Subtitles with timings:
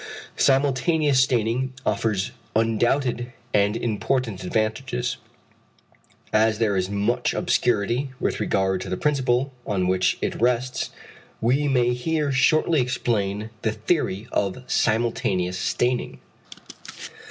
[0.35, 5.17] Simultaneous staining offers undoubted and important advantages.
[6.33, 10.89] As there is much obscurity with regard to the principle on which it rests
[11.39, 16.19] we may here shortly explain the theory of simultaneous staining.